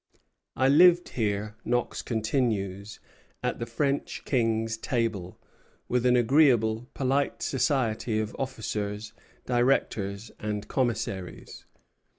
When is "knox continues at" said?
1.63-3.59